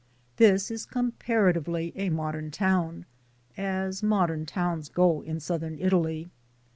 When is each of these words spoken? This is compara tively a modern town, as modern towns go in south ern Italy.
This 0.37 0.71
is 0.71 0.87
compara 0.87 1.53
tively 1.53 1.93
a 1.95 2.09
modern 2.09 2.49
town, 2.49 3.05
as 3.55 4.01
modern 4.01 4.47
towns 4.47 4.89
go 4.89 5.21
in 5.21 5.39
south 5.39 5.61
ern 5.61 5.77
Italy. 5.79 6.31